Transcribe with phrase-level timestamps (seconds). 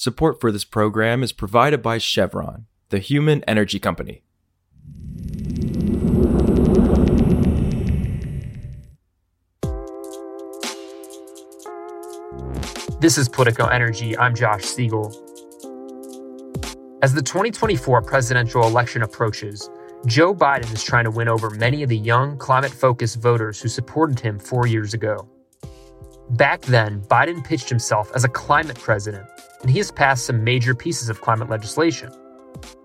[0.00, 4.22] Support for this program is provided by Chevron, the human energy company.
[13.00, 14.16] This is Politico Energy.
[14.16, 15.08] I'm Josh Siegel.
[17.02, 19.68] As the 2024 presidential election approaches,
[20.06, 23.68] Joe Biden is trying to win over many of the young, climate focused voters who
[23.68, 25.28] supported him four years ago.
[26.30, 29.26] Back then, Biden pitched himself as a climate president,
[29.62, 32.10] and he has passed some major pieces of climate legislation.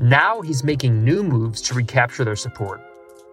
[0.00, 2.80] Now he's making new moves to recapture their support.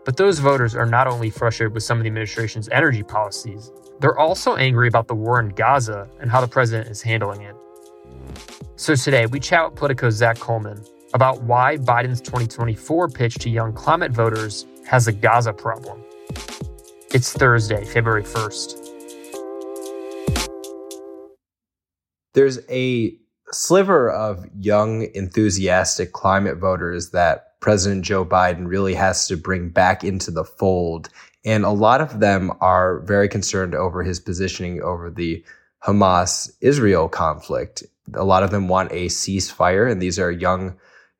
[0.03, 4.17] But those voters are not only frustrated with some of the administration's energy policies, they're
[4.17, 7.55] also angry about the war in Gaza and how the president is handling it.
[8.75, 13.73] So today, we chat with Politico's Zack Colman about why Biden's 2024 pitch to young
[13.73, 16.01] climate voters has a Gaza problem.
[17.13, 18.81] It's Thursday, February 1st.
[22.33, 23.17] there's a
[23.53, 30.03] sliver of young, enthusiastic climate voters that President Joe Biden really has to bring back
[30.03, 31.09] into the fold.
[31.45, 35.43] And a lot of them are very concerned over his positioning over the
[35.83, 37.83] Hamas Israel conflict.
[38.13, 40.75] A lot of them want a ceasefire, and these are young,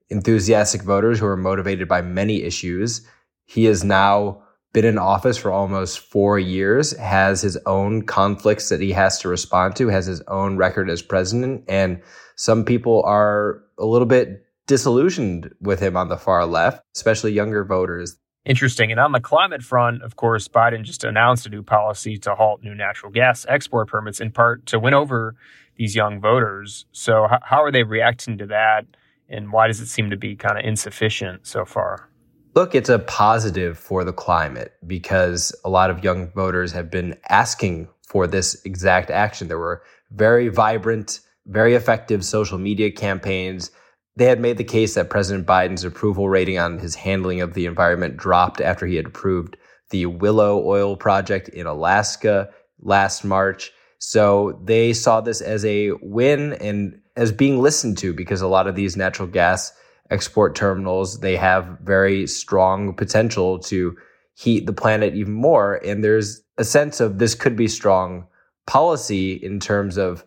[0.10, 3.08] enthusiastic voters who are motivated by many issues.
[3.46, 8.80] He is now been in office for almost four years, has his own conflicts that
[8.80, 11.64] he has to respond to, has his own record as president.
[11.68, 12.02] And
[12.36, 17.66] some people are a little bit disillusioned with him on the far left, especially younger
[17.66, 18.18] voters.
[18.46, 18.90] Interesting.
[18.90, 22.64] And on the climate front, of course, Biden just announced a new policy to halt
[22.64, 25.36] new natural gas export permits in part to win over
[25.76, 26.86] these young voters.
[26.92, 28.86] So, how are they reacting to that?
[29.30, 32.10] And why does it seem to be kind of insufficient so far?
[32.54, 37.18] Look, it's a positive for the climate because a lot of young voters have been
[37.30, 39.48] asking for this exact action.
[39.48, 43.72] There were very vibrant, very effective social media campaigns.
[44.18, 47.66] They had made the case that President Biden's approval rating on his handling of the
[47.68, 49.56] environment dropped after he had approved
[49.92, 52.50] the Willow Oil Project in Alaska
[52.82, 53.72] last March.
[54.00, 58.68] So they saw this as a win and as being listened to because a lot
[58.68, 59.72] of these natural gas
[60.12, 63.98] export terminals, they have very strong potential to
[64.36, 65.76] heat the planet even more.
[65.86, 68.28] And there's a sense of this could be strong
[68.68, 70.24] policy in terms of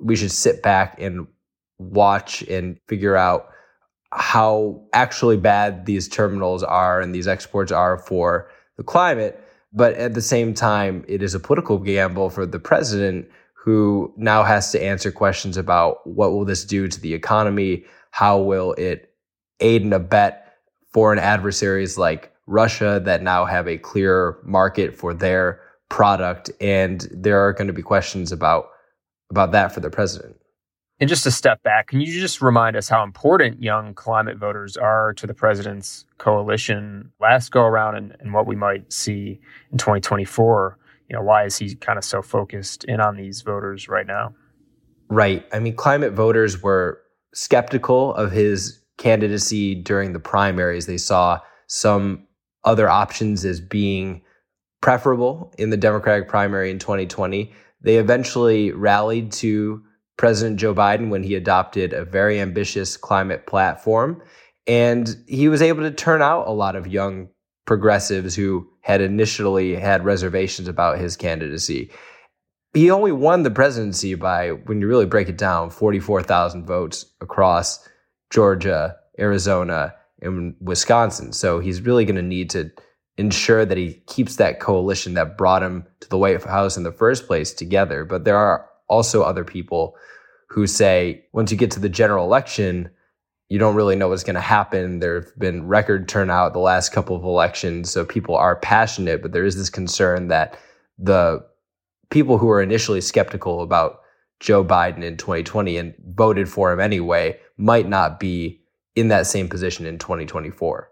[0.00, 1.26] we should sit back and
[1.78, 3.48] watch and figure out
[4.12, 9.42] how actually bad these terminals are and these exports are for the climate.
[9.72, 14.42] But at the same time, it is a political gamble for the president who now
[14.42, 17.84] has to answer questions about what will this do to the economy?
[18.10, 19.09] How will it
[19.60, 20.54] aid and abet
[20.92, 26.50] foreign adversaries like Russia that now have a clear market for their product.
[26.60, 28.70] And there are going to be questions about,
[29.30, 30.36] about that for the president.
[30.98, 34.76] And just to step back, can you just remind us how important young climate voters
[34.76, 39.40] are to the president's coalition last go around and, and what we might see
[39.72, 40.78] in 2024?
[41.08, 44.34] You know, why is he kind of so focused in on these voters right now?
[45.08, 45.44] Right.
[45.52, 47.00] I mean, climate voters were
[47.32, 50.86] skeptical of his candidacy during the primaries.
[50.86, 52.26] They saw some
[52.64, 54.22] other options as being
[54.80, 57.52] preferable in the Democratic primary in 2020.
[57.80, 59.82] They eventually rallied to
[60.16, 64.22] President Joe Biden when he adopted a very ambitious climate platform.
[64.66, 67.30] And he was able to turn out a lot of young
[67.66, 71.90] progressives who had initially had reservations about his candidacy.
[72.74, 77.88] He only won the presidency by, when you really break it down, 44,000 votes across
[78.30, 81.32] Georgia, Arizona, and Wisconsin.
[81.32, 82.70] So he's really going to need to
[83.16, 86.92] ensure that he keeps that coalition that brought him to the White House in the
[86.92, 88.04] first place together.
[88.04, 89.96] But there are also other people
[90.48, 92.90] who say once you get to the general election,
[93.48, 95.00] you don't really know what's going to happen.
[95.00, 99.32] There have been record turnout the last couple of elections, so people are passionate, but
[99.32, 100.58] there is this concern that
[100.98, 101.44] the
[102.10, 104.00] people who were initially skeptical about
[104.40, 108.60] Joe Biden in 2020 and voted for him anyway might not be
[108.96, 110.90] in that same position in 2024.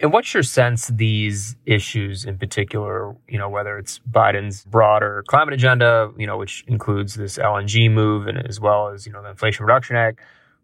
[0.00, 5.54] And what's your sense these issues in particular, you know, whether it's Biden's broader climate
[5.54, 9.30] agenda, you know, which includes this LNG move and as well as, you know, the
[9.30, 10.20] Inflation Reduction Act,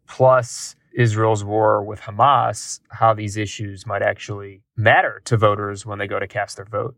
[0.08, 6.08] plus Israel's war with Hamas, how these issues might actually matter to voters when they
[6.08, 6.96] go to cast their vote?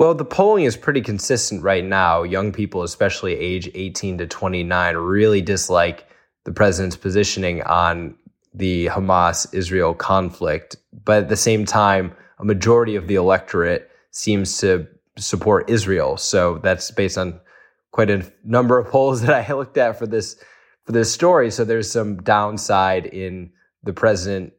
[0.00, 2.22] Well, the polling is pretty consistent right now.
[2.22, 6.08] Young people, especially age 18 to 29, really dislike
[6.44, 8.14] the president's positioning on
[8.54, 10.76] the Hamas Israel conflict.
[11.04, 14.88] But at the same time, a majority of the electorate seems to
[15.18, 16.16] support Israel.
[16.16, 17.38] So that's based on
[17.90, 20.42] quite a number of polls that I looked at for this
[20.86, 21.50] for this story.
[21.50, 23.52] So there's some downside in
[23.82, 24.54] the president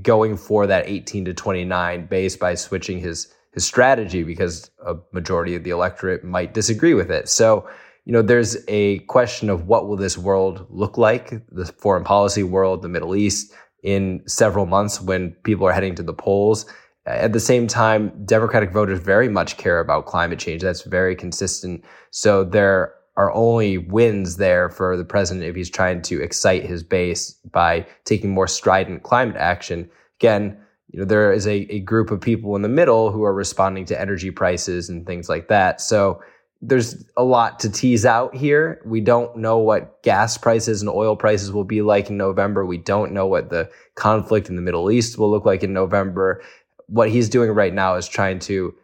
[0.00, 5.54] going for that 18 to 29 base by switching his his strategy because a majority
[5.54, 7.28] of the electorate might disagree with it.
[7.28, 7.68] So,
[8.04, 12.42] you know, there's a question of what will this world look like, the foreign policy
[12.42, 13.52] world, the Middle East,
[13.82, 16.66] in several months when people are heading to the polls.
[17.06, 20.62] At the same time, Democratic voters very much care about climate change.
[20.62, 21.84] That's very consistent.
[22.10, 26.82] So there are only wins there for the president if he's trying to excite his
[26.82, 29.90] base by taking more strident climate action.
[30.20, 30.58] Again,
[30.90, 33.84] you know, there is a, a group of people in the middle who are responding
[33.86, 35.80] to energy prices and things like that.
[35.80, 36.22] So
[36.60, 38.80] there's a lot to tease out here.
[38.84, 42.64] We don't know what gas prices and oil prices will be like in November.
[42.64, 46.42] We don't know what the conflict in the Middle East will look like in November.
[46.86, 48.74] What he's doing right now is trying to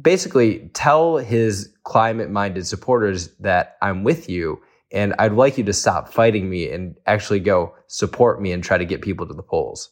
[0.00, 4.60] basically tell his climate minded supporters that I'm with you
[4.92, 8.78] and I'd like you to stop fighting me and actually go support me and try
[8.78, 9.90] to get people to the polls.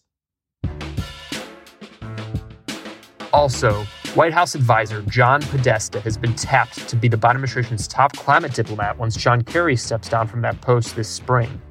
[3.38, 3.84] Also,
[4.16, 8.52] White House advisor John Podesta has been tapped to be the Biden administration's top climate
[8.52, 11.62] diplomat once John Kerry steps down from that post this spring.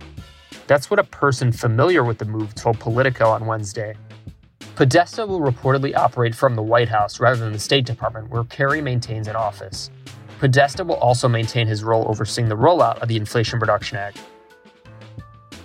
[0.68, 3.98] That's what a person familiar with the move told Politico on Wednesday.
[4.76, 8.82] Podesta will reportedly operate from the White House rather than the State Department, where Kerry
[8.82, 9.92] maintains an office.
[10.40, 14.22] Podesta will also maintain his role overseeing the rollout of the Inflation Reduction Act.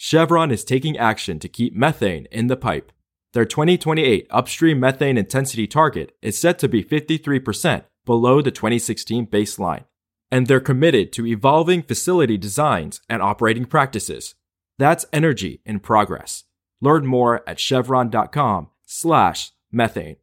[0.00, 2.92] Chevron is taking action to keep methane in the pipe.
[3.32, 9.86] Their 2028 upstream methane intensity target is set to be 53% below the 2016 baseline,
[10.30, 14.36] and they're committed to evolving facility designs and operating practices.
[14.78, 16.44] That's energy in progress.
[16.80, 20.16] Learn more at chevron.com/methane.